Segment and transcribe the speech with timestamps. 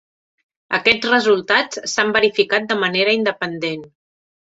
[0.77, 3.91] Aquests resultats s'han verificat de manera independent.